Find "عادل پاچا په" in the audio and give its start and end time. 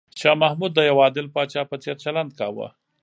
1.03-1.75